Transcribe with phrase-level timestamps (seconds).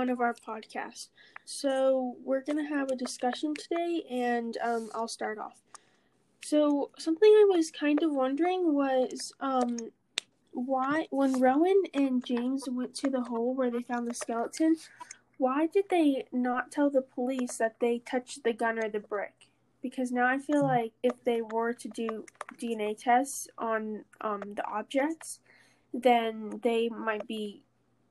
[0.00, 1.08] fun of our podcast.
[1.44, 5.58] So we're gonna have a discussion today, and um, I'll start off.
[6.42, 9.76] So something I was kind of wondering was um,
[10.52, 14.76] why when Rowan and James went to the hole where they found the skeleton,
[15.36, 19.48] why did they not tell the police that they touched the gun or the brick?
[19.82, 22.24] Because now I feel like if they were to do
[22.58, 25.40] DNA tests on um, the objects,
[25.92, 27.64] then they might be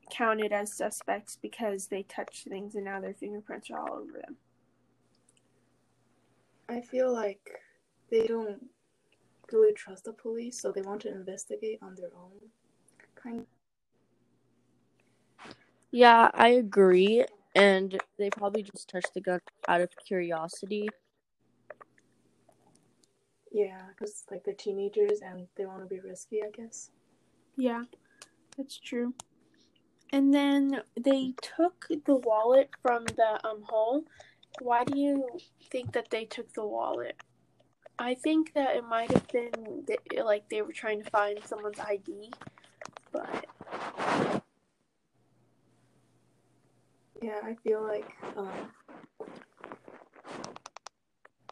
[0.10, 4.38] counted as suspects because they touched things and now their fingerprints are all over them.
[6.68, 7.50] I feel like
[8.12, 8.70] they don't
[9.52, 12.40] really trust the police, so they want to investigate on their own.
[13.16, 13.40] Kind.
[13.40, 13.46] Of.
[15.92, 20.88] Yeah, I agree, and they probably just touched the gun out of curiosity.
[23.52, 26.92] Yeah, because like they're teenagers and they want to be risky, I guess.
[27.58, 27.84] Yeah,
[28.56, 29.14] that's true.
[30.12, 34.06] And then they took the wallet from the um hole.
[34.62, 35.30] Why do you
[35.72, 37.16] think that they took the wallet?
[38.00, 39.86] I think that it might have been
[40.24, 42.32] like they were trying to find someone's ID,
[43.12, 43.46] but
[47.22, 48.72] yeah, I feel like um,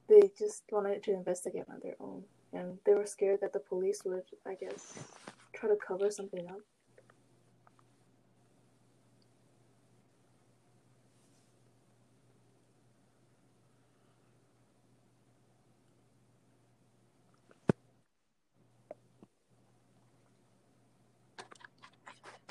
[0.07, 4.03] they just wanted to investigate on their own, and they were scared that the police
[4.05, 4.99] would, I guess,
[5.53, 6.61] try to cover something up.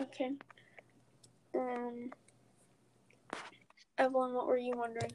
[0.00, 0.32] Okay.
[1.54, 2.10] Um,
[3.98, 5.12] Evelyn, what were you wondering?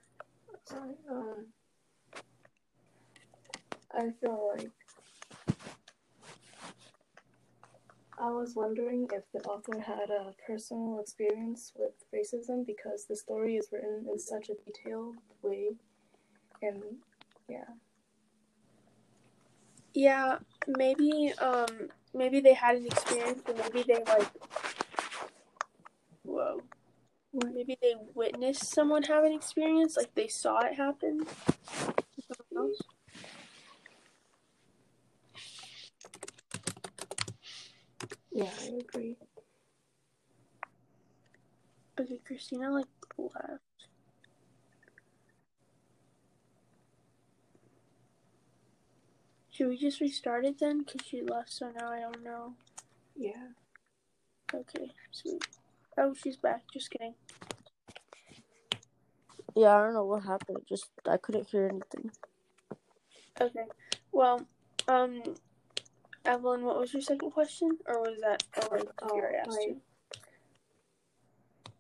[1.10, 1.46] Um,
[3.94, 4.72] I feel like
[8.20, 13.56] I was wondering if the author had a personal experience with racism because the story
[13.58, 15.72] is written in such a detailed way,
[16.62, 16.82] and
[17.50, 17.66] yeah.
[19.94, 24.30] Yeah, maybe um maybe they had an experience, or maybe they like
[26.24, 26.62] whoa.
[27.34, 31.26] Maybe they witnessed someone have an experience, like they saw it happen.
[38.32, 39.18] Yeah, I agree.
[42.00, 42.88] Okay, Christina like
[43.18, 43.62] left.
[49.52, 50.86] Should we just restart it then?
[50.86, 52.54] Cause she left, so now I don't know.
[53.16, 53.50] Yeah.
[54.54, 55.46] Okay, sweet.
[55.98, 56.64] Oh, she's back.
[56.74, 57.14] Just kidding.
[59.56, 60.60] Yeah, I don't know what happened.
[60.68, 62.12] Just I couldn't hear anything.
[63.40, 63.66] Okay.
[64.12, 64.46] Well,
[64.88, 65.22] um,
[66.26, 69.82] Evelyn, what was your second question, or was that already Oh, Kira asked like, you?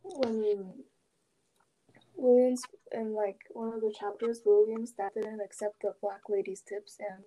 [0.03, 0.73] when
[2.15, 6.97] Williams in like one of the chapters, Williams that didn't accept the black lady's tips,
[6.99, 7.23] and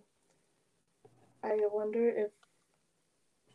[1.42, 2.30] I wonder if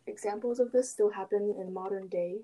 [0.07, 2.39] examples of this still happen in modern day.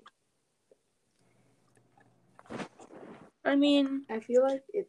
[3.46, 4.88] I mean, I feel like it.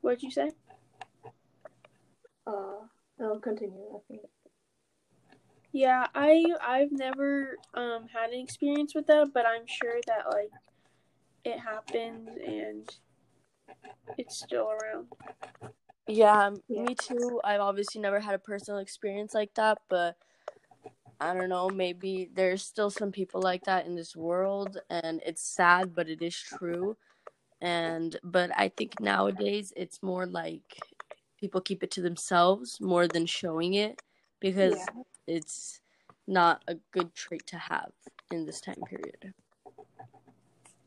[0.00, 0.50] what'd you say?
[2.46, 2.86] Uh,
[3.20, 3.84] I'll continue.
[3.94, 4.22] I think.
[5.72, 10.52] Yeah, I I've never um had an experience with that, but I'm sure that like
[11.44, 12.88] it happens and
[14.18, 15.08] it's still around.
[16.08, 16.82] Yeah, Yeah.
[16.82, 17.40] me too.
[17.44, 20.16] I've obviously never had a personal experience like that, but
[21.20, 25.42] I don't know, maybe there's still some people like that in this world and it's
[25.42, 26.96] sad, but it is true.
[27.60, 30.82] And but I think nowadays it's more like
[31.40, 34.02] people keep it to themselves more than showing it
[34.40, 35.02] because Yeah.
[35.26, 35.80] it's
[36.26, 37.92] not a good trait to have
[38.30, 39.32] in this time period.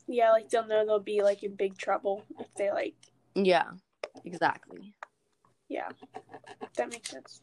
[0.08, 2.96] Yeah, like they'll know they'll be like in big trouble if they like.
[3.36, 3.72] Yeah,
[4.26, 4.94] exactly.
[5.70, 5.90] Yeah,
[6.76, 7.42] that makes sense.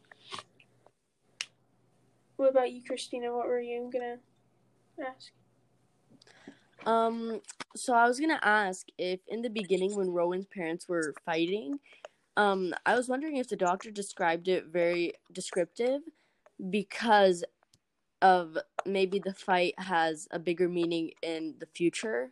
[2.37, 3.33] What about you, Christina?
[3.33, 4.17] What were you gonna
[5.05, 5.31] ask?
[6.85, 7.41] Um,
[7.75, 11.79] so I was gonna ask if in the beginning when Rowan's parents were fighting,
[12.37, 16.01] um, I was wondering if the doctor described it very descriptive
[16.69, 17.43] because
[18.21, 22.31] of maybe the fight has a bigger meaning in the future.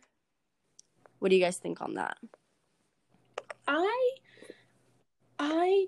[1.18, 2.18] What do you guys think on that?
[3.66, 4.10] I
[5.38, 5.86] I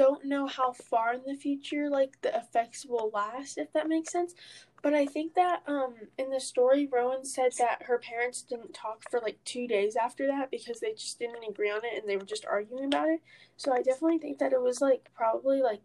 [0.00, 4.12] don't know how far in the future like the effects will last if that makes
[4.12, 4.34] sense
[4.82, 9.02] but i think that um in the story rowan said that her parents didn't talk
[9.10, 12.16] for like two days after that because they just didn't agree on it and they
[12.16, 13.20] were just arguing about it
[13.56, 15.82] so i definitely think that it was like probably like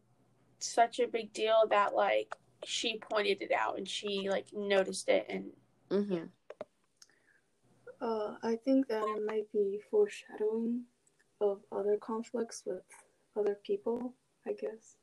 [0.60, 5.26] such a big deal that like she pointed it out and she like noticed it
[5.30, 5.52] and
[5.92, 6.26] Mm-hmm.
[8.02, 10.84] Uh, I think that it might be foreshadowing
[11.42, 12.84] of other conflicts with
[13.38, 14.14] other people.
[14.48, 14.98] I guess.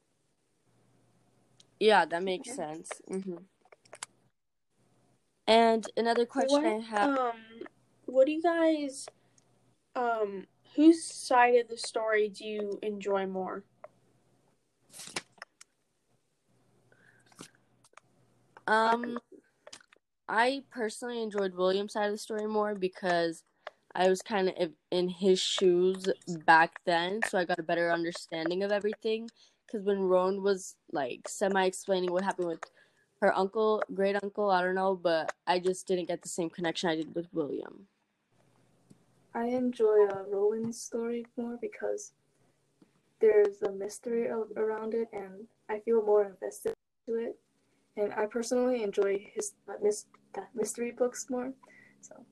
[1.81, 2.55] Yeah, that makes Yeah.
[2.55, 2.91] sense.
[3.09, 3.37] hmm
[5.47, 7.19] And another question I What have.
[7.19, 7.41] um
[8.07, 9.07] what do you guys
[9.97, 10.47] um
[10.77, 13.65] whose side of the story do you enjoy more?
[18.67, 19.19] Um,
[20.29, 23.43] I personally enjoyed William's side of the story more because
[23.95, 26.07] I was kind of in his shoes
[26.47, 29.29] back then, so I got a better understanding of everything.
[29.67, 32.65] Because when Rowan was like semi explaining what happened with
[33.21, 36.91] her uncle, great uncle, I don't know, but I just didn't get the same connection
[36.91, 37.87] I did with William.
[39.35, 42.13] I enjoy uh, Rowan's story more because
[43.21, 46.75] there's a mystery around it, and I feel more invested
[47.07, 47.39] to it.
[47.97, 50.07] And I personally enjoy his uh, mis-
[50.37, 51.53] uh, mystery books more.
[52.01, 52.25] So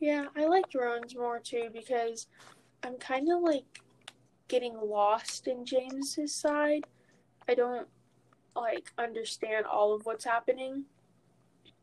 [0.00, 2.26] Yeah, I like Rowan's more too because
[2.82, 3.80] I'm kind of like
[4.48, 6.84] getting lost in James's side.
[7.48, 7.88] I don't
[8.54, 10.84] like understand all of what's happening.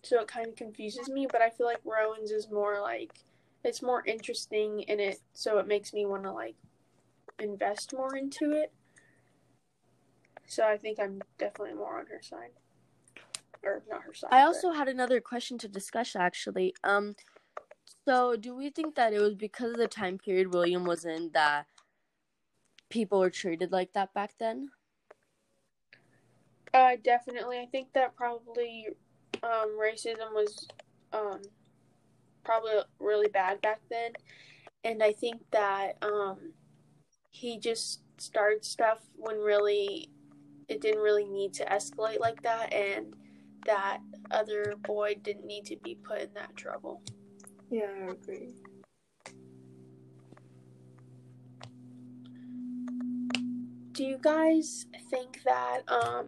[0.04, 3.12] So it kind of confuses me, but I feel like Rowan's is more like
[3.64, 6.56] it's more interesting in it, so it makes me want to like
[7.40, 8.72] invest more into it.
[10.48, 12.52] So I think I'm definitely more on her side.
[13.64, 14.30] Or not her side.
[14.32, 16.74] I but- also had another question to discuss actually.
[16.84, 17.16] Um,
[18.06, 21.32] so do we think that it was because of the time period William was in
[21.34, 21.66] that
[22.90, 24.70] people were treated like that back then?
[26.74, 27.60] Uh, definitely.
[27.60, 28.88] I think that probably
[29.44, 30.68] um, racism was
[31.12, 31.42] um,
[32.44, 34.14] probably really bad back then,
[34.84, 36.54] and I think that um,
[37.30, 40.10] he just started stuff when really
[40.70, 43.16] it didn't really need to escalate like that, and
[43.66, 44.00] that
[44.32, 47.02] other boy didn't need to be put in that trouble.
[47.72, 48.54] Yeah, I agree.
[53.94, 56.28] Do you guys think that um,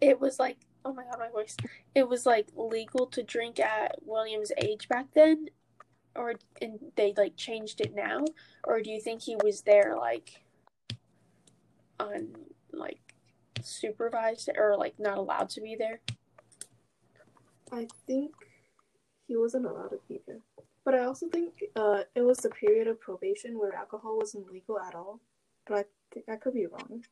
[0.00, 1.56] it was like oh my god my voice
[1.94, 5.46] it was like legal to drink at William's age back then
[6.16, 8.24] or and they like changed it now
[8.64, 10.42] or do you think he was there like
[11.98, 12.28] on
[12.72, 13.14] like
[13.60, 16.00] supervised or like not allowed to be there
[17.72, 18.32] I think
[19.30, 20.40] he wasn't allowed to be there.
[20.84, 24.78] But I also think uh, it was the period of probation where alcohol wasn't legal
[24.80, 25.20] at all.
[25.66, 27.04] But I think I could be wrong.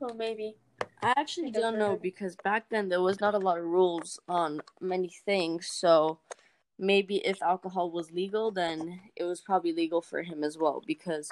[0.00, 0.56] well maybe
[1.02, 1.96] I actually I don't don't know know.
[1.96, 5.68] because back then there was not a lot of rules on many things.
[5.68, 6.18] So
[6.78, 11.30] maybe if alcohol was legal, then it was probably legal for him as well because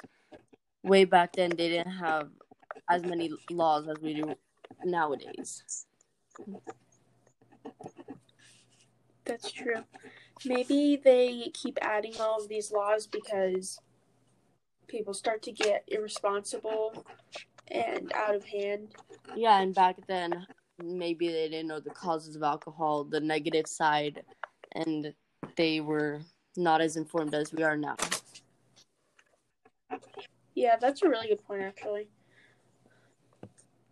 [0.83, 2.29] way back then they didn't have
[2.89, 4.35] as many laws as we do
[4.85, 5.85] nowadays.
[9.25, 9.83] that's true
[10.45, 13.79] maybe they keep adding all of these laws because
[14.87, 17.05] people start to get irresponsible
[17.69, 18.95] and out of hand
[19.35, 20.47] Yeah, and back then
[20.81, 24.23] maybe they didn't know the causes of alcohol, the negative side,
[24.73, 25.13] and
[25.55, 26.21] they were
[26.55, 27.95] not as informed as we are now.
[30.55, 32.07] Yeah, that's a really good point actually.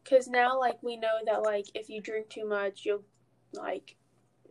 [0.03, 3.03] Cuz now like we know that like if you drink too much, you'll
[3.53, 3.95] like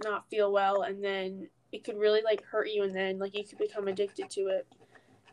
[0.02, 3.44] not feel well and then it could really like hurt you and then like you
[3.44, 4.66] could become addicted to it.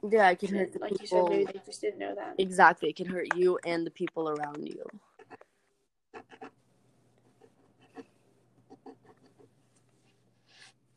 [0.10, 2.33] Yeah, it can hurt the like you said maybe they just didn't know that.
[2.39, 4.83] Exactly, it can hurt you and the people around you.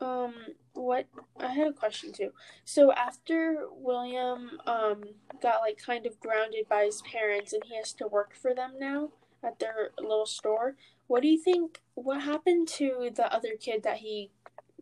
[0.00, 0.32] Um
[0.72, 1.06] what
[1.38, 2.30] I had a question too.
[2.64, 5.04] So after William um
[5.42, 8.72] got like kind of grounded by his parents and he has to work for them
[8.80, 9.10] now
[9.42, 13.98] at their little store, what do you think what happened to the other kid that
[13.98, 14.30] he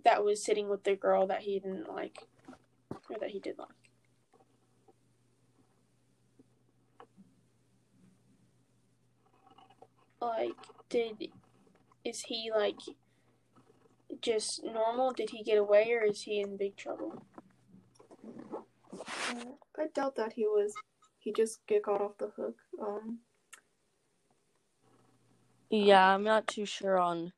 [0.04, 2.26] that was sitting with the girl that he didn't like
[3.10, 3.68] or that he did like?
[10.20, 10.56] Like
[10.88, 11.28] did
[12.04, 12.78] is he like
[14.20, 15.12] just normal?
[15.12, 17.24] Did he get away or is he in big trouble?
[18.94, 20.74] Uh, I doubt that he was.
[21.18, 22.56] He just get got off the hook.
[22.80, 23.20] Um,
[25.70, 27.32] Yeah, I'm not too sure on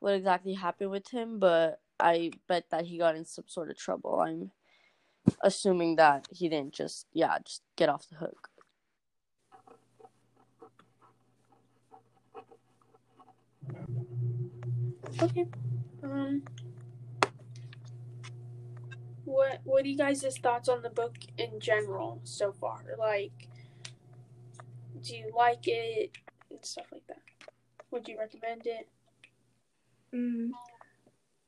[0.00, 3.76] what exactly happened with him, but I bet that he got in some sort of
[3.78, 4.20] trouble.
[4.20, 4.50] I'm
[5.42, 8.48] assuming that he didn't just, yeah, just get off the hook.
[15.22, 15.46] Okay.
[16.02, 16.42] Um.
[19.24, 22.84] What What are you guys' thoughts on the book in general so far?
[22.98, 23.48] Like,
[25.02, 26.12] do you like it
[26.50, 27.22] and stuff like that?
[27.90, 28.88] Would you recommend it?
[30.14, 30.50] mm,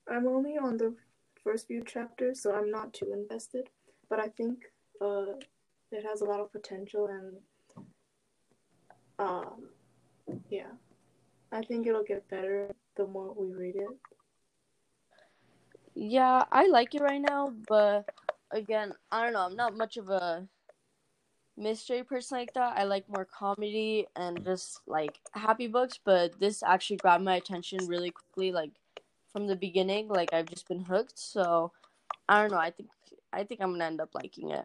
[0.09, 0.95] I'm only on the
[1.43, 3.69] first few chapters, so I'm not too invested.
[4.09, 4.65] But I think
[5.01, 5.35] uh,
[5.91, 7.87] it has a lot of potential, and
[9.19, 9.69] um,
[10.49, 10.71] yeah,
[11.53, 13.97] I think it'll get better the more we read it.
[15.95, 18.09] Yeah, I like it right now, but
[18.51, 19.41] again, I don't know.
[19.41, 20.47] I'm not much of a
[21.57, 22.77] mystery person like that.
[22.77, 27.87] I like more comedy and just like happy books, but this actually grabbed my attention
[27.87, 28.73] really quickly, like
[29.37, 30.09] from the beginning.
[30.09, 31.19] Like I've just been hooked.
[31.19, 31.71] So
[32.27, 32.59] I don't know.
[32.59, 32.89] I think
[33.35, 34.65] I think I'm gonna end up liking it,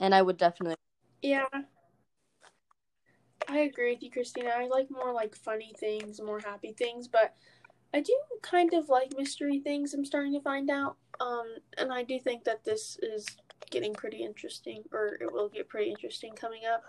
[0.00, 0.76] and I would definitely.
[1.20, 1.44] Yeah.
[3.46, 4.50] I agree with you, Christina.
[4.56, 7.34] I like more like funny things, more happy things, but
[7.92, 9.92] I do kind of like mystery things.
[9.92, 13.26] I'm starting to find out, um, and I do think that this is
[13.70, 16.84] getting pretty interesting, or it will get pretty interesting coming up.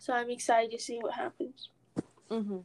[0.00, 1.68] So I'm excited to see what happens.
[2.30, 2.58] hmm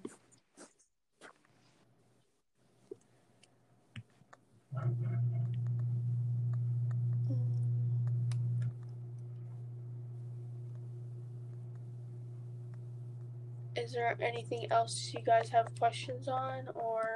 [13.84, 17.16] Is there anything else you guys have questions on, or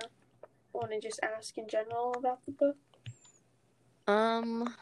[0.74, 2.76] want to just ask in general about the book?
[4.06, 4.76] Um,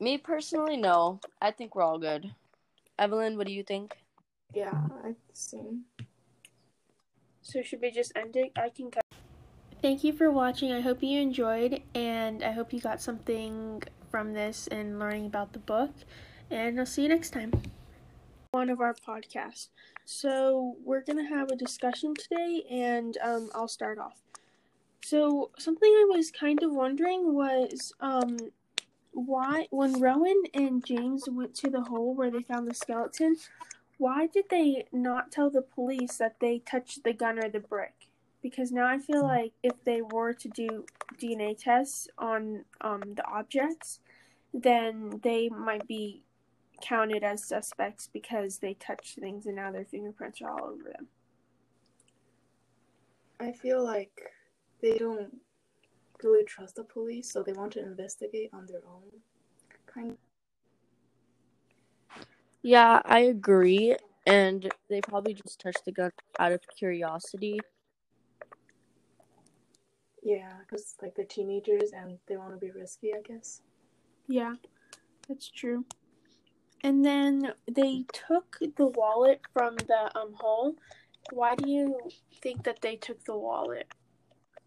[0.00, 1.20] me personally, no.
[1.40, 2.32] I think we're all good.
[2.98, 3.96] Evelyn, what do you think?
[4.52, 5.84] Yeah, I same.
[7.40, 8.50] So should we just end it?
[8.56, 9.04] I can cut.
[9.80, 10.72] Thank you for watching.
[10.72, 15.52] I hope you enjoyed, and I hope you got something from this and learning about
[15.52, 15.92] the book.
[16.50, 17.52] And I'll see you next time.
[18.58, 19.68] One of our podcasts.
[20.04, 24.20] So we're gonna have a discussion today, and um, I'll start off.
[25.00, 28.36] So something I was kind of wondering was um,
[29.12, 33.36] why when Rowan and James went to the hole where they found the skeleton,
[33.96, 38.08] why did they not tell the police that they touched the gun or the brick?
[38.42, 40.84] Because now I feel like if they were to do
[41.16, 44.00] DNA tests on um, the objects,
[44.52, 46.24] then they might be
[46.80, 51.08] counted as suspects because they touched things and now their fingerprints are all over them.
[53.40, 54.32] I feel like
[54.82, 55.32] they don't
[56.22, 59.20] really trust the police, so they want to investigate on their own.
[59.86, 60.16] Kind of.
[62.62, 63.96] Yeah, I agree.
[64.26, 67.60] And they probably just touched the gun out of curiosity.
[70.22, 73.62] Yeah, because like they're teenagers and they want to be risky, I guess.
[74.26, 74.54] Yeah,
[75.28, 75.84] that's true.
[76.82, 80.76] And then they took the wallet from the um hole.
[81.32, 82.00] Why do you
[82.42, 83.88] think that they took the wallet?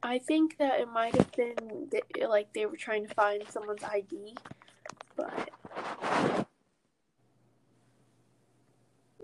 [0.04, 3.84] I think that it might have been th- like they were trying to find someone's
[3.84, 4.36] ID,
[5.16, 5.50] but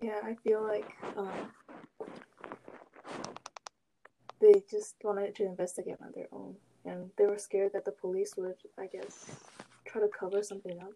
[0.02, 1.52] Yeah, I feel like um,
[4.40, 8.34] they just wanted to investigate on their own, and they were scared that the police
[8.38, 9.26] would, I guess,
[9.86, 10.94] try to cover something up.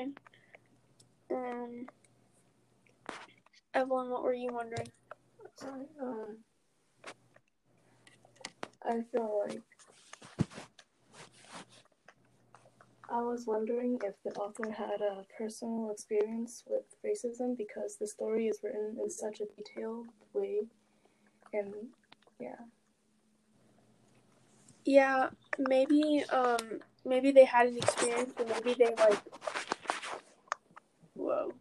[0.00, 0.10] Okay.
[1.30, 1.86] Um,
[3.74, 4.88] Evelyn, what were you wondering?
[5.56, 6.38] Sorry, um,
[8.84, 9.62] I feel like
[13.10, 18.46] I was wondering if the author had a personal experience with racism because the story
[18.46, 20.62] is written in such a detailed way,
[21.52, 21.74] and
[22.40, 22.56] yeah,
[24.84, 29.20] Yeah, maybe um maybe they had an experience or maybe they like
[31.30, 31.52] Um,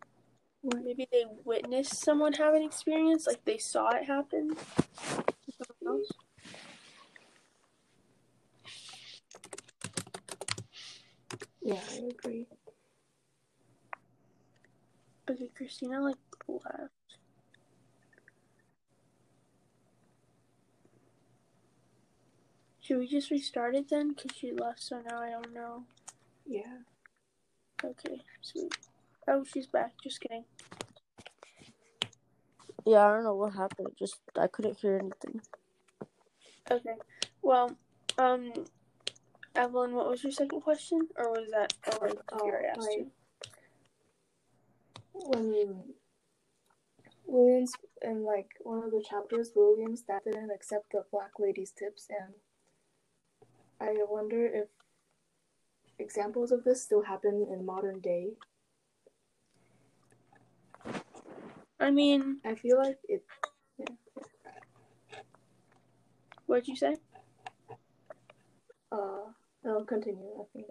[0.61, 0.81] whoa.
[0.83, 4.55] Maybe they witnessed someone have an experience, like they saw it happen.
[4.55, 6.11] to someone else.
[11.61, 12.47] yeah, I agree.
[15.29, 16.91] Okay, Christina like left.
[22.81, 24.15] Should we just restart it then?
[24.15, 25.83] Cause she left, so now I don't know.
[26.47, 26.79] Yeah,
[27.83, 28.75] Okay, sweet.
[29.31, 29.93] Oh, she's back.
[30.03, 30.43] Just kidding.
[32.85, 33.89] Yeah, I don't know what happened.
[33.97, 35.41] Just I couldn't hear anything.
[36.71, 36.95] Okay.
[37.43, 37.77] Well,
[38.17, 38.51] um,
[39.55, 43.11] Evelyn, what was your second question, or was that or was Oh, asked like- you?
[45.13, 45.93] when
[47.25, 52.07] Williams in like one of the chapters, Williams that didn't accept the black lady's tips,
[52.09, 52.33] and
[53.79, 54.69] I wonder if
[55.99, 58.37] examples of this still happen in modern day.
[61.79, 63.23] I mean, I feel like it.
[66.45, 66.97] what'd you say?
[68.91, 70.29] um, continue.
[70.39, 70.65] I think.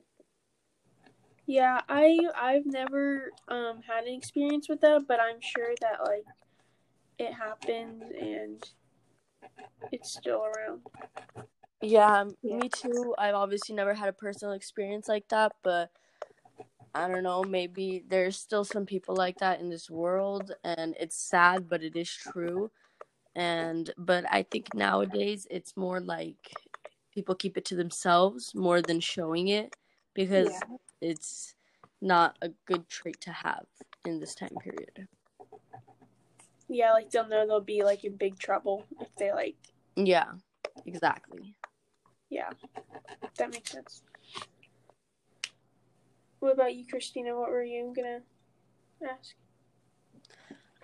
[1.46, 6.24] Yeah, I I've never um had an experience with that, but I'm sure that like
[7.18, 8.62] it happens and
[9.90, 10.82] it's still around.
[11.80, 12.56] Yeah, Yeah.
[12.56, 13.14] me too.
[13.16, 15.90] I've obviously never had a personal experience like that, but
[16.98, 21.16] I don't know, maybe there's still some people like that in this world and it's
[21.16, 22.70] sad, but it is true.
[23.36, 26.56] And but I think nowadays it's more like
[27.14, 29.76] people keep it to themselves more than showing it
[30.14, 30.60] because Yeah.
[31.00, 31.54] it's
[32.00, 33.66] not a good trait to have
[34.04, 35.06] in this time period.
[36.68, 39.56] Yeah, like they'll know they'll be like in big trouble if they like
[39.96, 40.32] Yeah,
[40.84, 41.54] exactly.
[42.28, 42.50] yeah.
[43.36, 44.02] That makes sense.
[46.40, 47.36] What about you, Christina?
[47.36, 48.20] What were you gonna
[49.10, 49.34] ask?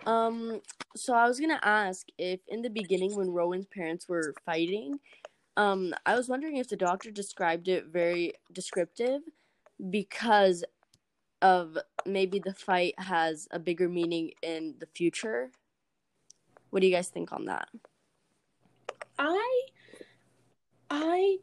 [0.05, 0.61] Um,
[0.95, 4.99] so I was gonna ask if in the beginning when Rowan's parents were fighting,
[5.57, 9.21] um, I was wondering if the doctor described it very descriptive
[9.89, 10.63] because
[11.41, 15.51] of maybe the fight has a bigger meaning in the future.
[16.69, 17.69] What do you guys think on that?
[19.17, 19.61] I
[20.89, 21.37] I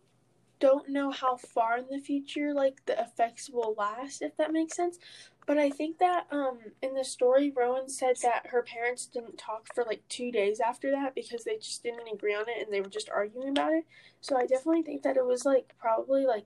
[0.62, 4.76] don't know how far in the future like the effects will last if that makes
[4.76, 4.98] sense.
[5.44, 9.66] But I think that um in the story Rowan said that her parents didn't talk
[9.74, 12.80] for like 2 days after that because they just didn't agree on it and they
[12.80, 13.84] were just arguing about it.
[14.20, 16.44] So I definitely think that it was like probably like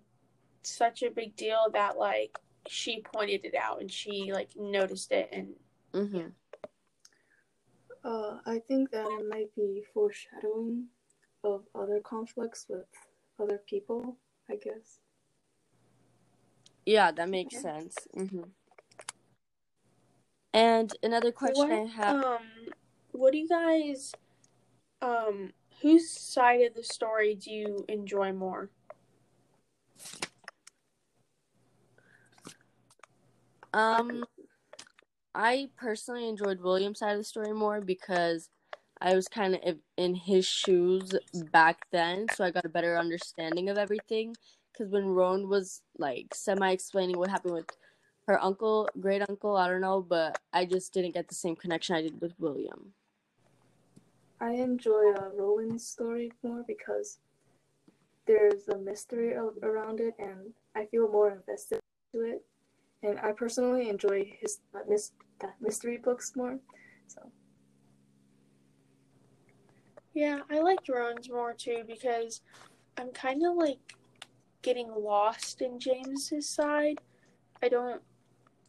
[0.62, 5.28] such a big deal that like she pointed it out and she like noticed it
[5.30, 5.54] and
[5.92, 6.28] Mm-hmm.
[8.04, 10.86] Uh, I think that it might be foreshadowing
[11.42, 12.84] of other conflicts with
[13.38, 14.16] other people.
[14.48, 15.00] I guess.
[16.84, 17.62] Yeah, that makes Okay.
[17.62, 17.96] sense.
[18.16, 18.42] Mm-hmm.
[20.54, 22.24] And another question I have.
[22.24, 22.38] um,
[23.10, 24.12] what do you guys,
[25.02, 25.52] um,
[25.82, 28.70] whose side of the story do you enjoy more?
[33.74, 34.24] Um,
[35.34, 38.48] I personally enjoyed William's side of the story more because
[39.00, 41.12] I was kind of in his shoes
[41.52, 44.34] back then, so I got a better understanding of everything.
[44.72, 47.70] Because when Rowan was like semi explaining what happened with
[48.26, 51.96] her uncle, great uncle, I don't know, but I just didn't get the same connection
[51.96, 52.94] I did with William.
[54.40, 57.18] I enjoy uh, Rowan's story more because
[58.26, 61.80] there's a mystery around it, and I feel more invested
[62.12, 62.44] to it.
[63.02, 66.58] And I personally enjoy his uh, mis- uh, mystery books more.
[67.06, 67.30] So
[70.16, 72.40] Yeah, I like Rowan's more too because
[72.96, 73.94] I'm kind of like
[74.62, 77.02] getting lost in James's side.
[77.62, 78.00] I don't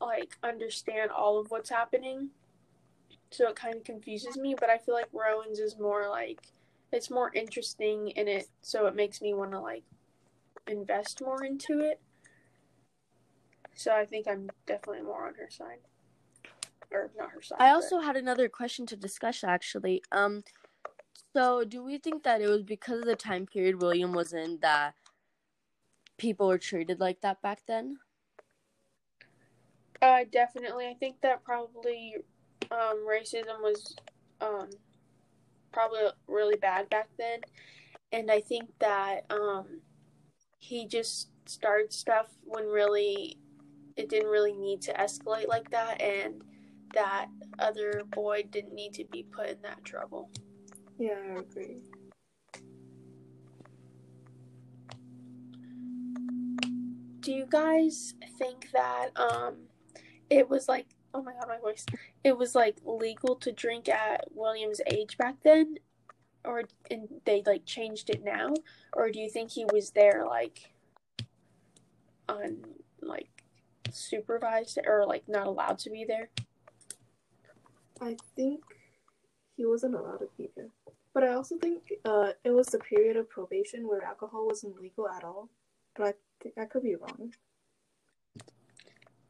[0.01, 2.31] like understand all of what's happening.
[3.31, 6.41] So it kind of confuses me, but I feel like Rowan's is more like
[6.91, 9.83] it's more interesting in it, so it makes me want to like
[10.67, 12.01] invest more into it.
[13.73, 15.79] So I think I'm definitely more on her side.
[16.91, 17.55] Or not her side.
[17.61, 20.03] I but- also had another question to discuss actually.
[20.11, 20.43] Um,
[21.33, 24.59] so do we think that it was because of the time period William was in
[24.61, 24.95] that
[26.17, 27.97] people were treated like that back then?
[30.01, 30.87] Uh, definitely.
[30.87, 32.15] I think that probably
[32.71, 33.95] um, racism was
[34.41, 34.69] um,
[35.71, 37.39] probably really bad back then,
[38.11, 39.81] and I think that um,
[40.59, 43.37] he just started stuff when really
[43.95, 46.43] it didn't really need to escalate like that, and
[46.93, 47.27] that
[47.57, 50.29] other boy didn't need to be put in that trouble.
[50.97, 51.81] Yeah, I agree.
[57.19, 59.55] Do you guys think that um,
[60.29, 61.85] it was like oh my god my voice
[62.23, 65.75] it was like legal to drink at William's age back then
[66.43, 68.53] or and they like changed it now
[68.93, 70.71] or do you think he was there like
[72.27, 72.57] on
[73.01, 73.29] like
[73.89, 76.29] supervised or like not allowed to be there
[78.01, 78.61] I think
[79.55, 80.69] he wasn't allowed to be there.
[81.17, 85.09] But I also think uh, it was the period of probation where alcohol wasn't legal
[85.09, 85.49] at all.
[85.95, 87.33] But I think I could be wrong.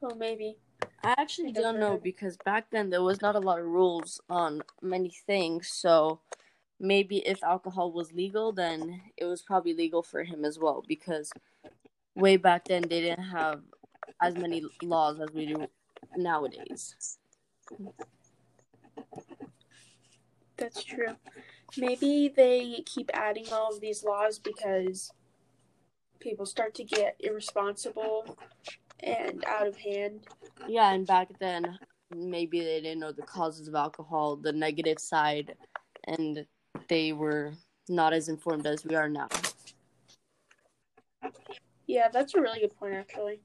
[0.02, 0.58] well maybe
[1.02, 1.98] I actually I don't don't know know.
[1.98, 5.70] because back then there was not a lot of rules on many things.
[5.70, 6.20] So
[6.78, 11.32] maybe if alcohol was legal, then it was probably legal for him as well because
[12.16, 13.62] way back then they didn't have
[14.22, 15.68] as many laws as we do
[16.18, 17.18] nowadays.
[20.58, 21.16] that's true
[21.76, 25.12] maybe they keep adding all of these laws because
[26.20, 28.38] people start to get irresponsible
[29.02, 30.22] and out of hand
[30.68, 31.78] Yeah, and back then
[32.16, 35.56] maybe they didn't know the causes of alcohol, the negative side,
[36.06, 36.46] and
[36.88, 37.54] they were
[37.90, 39.28] not as informed as we are now.
[41.86, 43.42] Yeah, that's a really good point actually.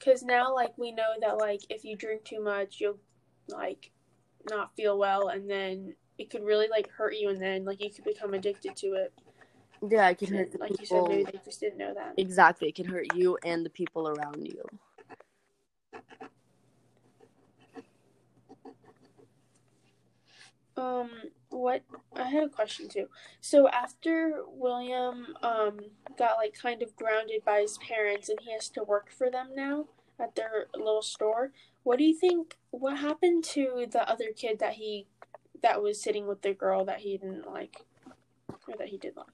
[0.00, 2.98] Cuz now like we know that like if you drink too much, you'll
[3.48, 3.90] like
[4.48, 7.90] not feel well and then it could really like hurt you and then like you
[7.90, 9.12] could become addicted to it.
[9.88, 12.14] Yeah, it can hurt the like you said maybe they just didn't know that.
[12.16, 14.64] Exactly, it can hurt you and the people around you.
[20.76, 21.10] Um,
[21.50, 21.82] what
[22.14, 23.06] I had a question too.
[23.40, 25.78] So after William um
[26.16, 29.48] got like kind of grounded by his parents and he has to work for them
[29.54, 29.86] now
[30.20, 31.52] at their little store,
[31.84, 35.06] what do you think what happened to the other kid that he
[35.62, 37.84] that was sitting with the girl that he didn't like
[38.66, 39.26] or that he did like?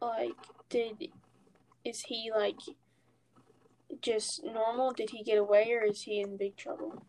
[0.00, 0.36] Like
[0.68, 1.08] did
[1.84, 2.56] is he like
[4.02, 4.92] just normal?
[4.92, 7.04] Did he get away, or is he in big trouble?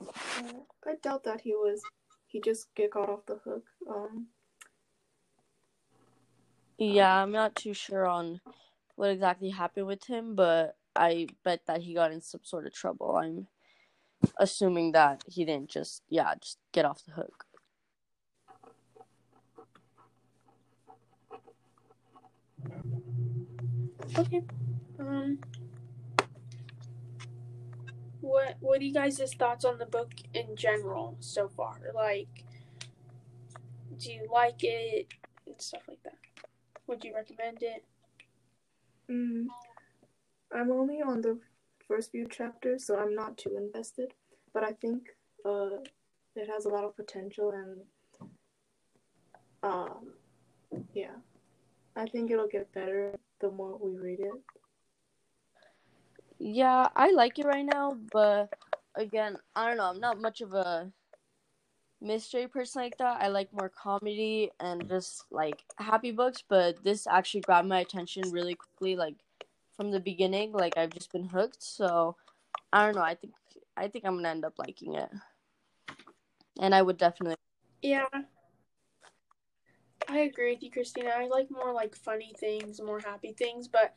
[0.00, 1.82] Uh, I doubt that he was.
[2.26, 3.64] He just get got off the hook.
[3.88, 4.28] Um,
[6.78, 8.40] Yeah, I'm not too sure on
[8.96, 12.74] what exactly happened with him, but I bet that he got in some sort of
[12.74, 13.16] trouble.
[13.16, 13.46] I'm
[14.38, 17.44] assuming that he didn't just, yeah, just get off the hook.
[24.18, 24.42] Okay.
[24.98, 25.38] Um.
[28.20, 31.78] What What are you guys' thoughts on the book in general so far?
[31.94, 32.44] Like,
[33.98, 35.14] do you like it
[35.46, 36.18] and stuff like that?
[36.86, 37.84] Would you recommend it?
[39.10, 39.46] mm,
[40.52, 41.38] I'm only on the
[41.86, 44.12] first few chapters, so I'm not too invested.
[44.52, 45.08] But I think
[45.44, 45.80] uh,
[46.36, 48.30] it has a lot of potential, and
[49.62, 50.12] um,
[50.94, 51.16] yeah,
[51.96, 54.32] I think it'll get better the more we read it.
[56.38, 58.52] Yeah, I like it right now, but
[58.94, 59.90] again, I don't know.
[59.90, 60.90] I'm not much of a
[62.00, 63.20] mystery person like that.
[63.20, 68.30] I like more comedy and just like happy books, but this actually grabbed my attention
[68.30, 69.16] really quickly, like
[69.78, 70.52] from the beginning.
[70.52, 71.62] Like I've just been hooked.
[71.62, 72.16] So
[72.72, 73.02] I don't know.
[73.02, 73.32] I think
[73.78, 75.10] I think I'm gonna end up liking it,
[76.60, 77.36] and I would definitely.
[77.80, 78.08] Yeah.
[80.08, 81.10] I agree with you, Christina.
[81.10, 83.94] I like more like funny things, more happy things, but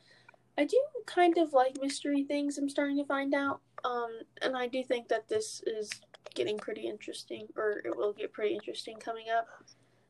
[0.58, 2.58] I do kind of like mystery things.
[2.58, 5.90] I'm starting to find out, um, and I do think that this is
[6.34, 9.48] getting pretty interesting, or it will get pretty interesting coming up.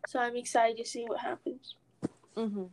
[0.09, 1.77] So I'm excited to see what happens.
[2.37, 2.65] hmm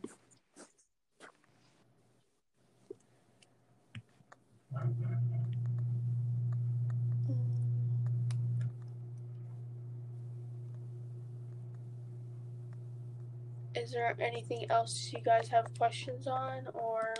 [13.74, 17.14] Is there anything else you guys have questions on, or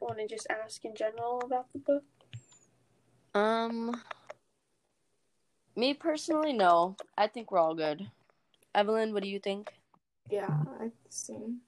[0.00, 2.04] want to just ask in general about the book?
[3.34, 4.02] Um,
[5.76, 6.96] me personally, no.
[7.16, 8.10] I think we're all good.
[8.74, 9.72] Evelyn, what do you think?
[10.30, 10.48] Yeah,
[10.80, 11.60] I same.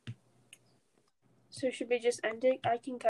[1.51, 2.61] So should we just end it?
[2.65, 3.03] I can cut.